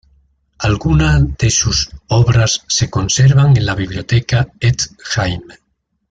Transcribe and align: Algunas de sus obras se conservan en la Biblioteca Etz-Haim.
Algunas 0.57 1.37
de 1.37 1.51
sus 1.51 1.91
obras 2.07 2.63
se 2.67 2.89
conservan 2.89 3.55
en 3.55 3.67
la 3.67 3.75
Biblioteca 3.75 4.47
Etz-Haim. 4.59 5.43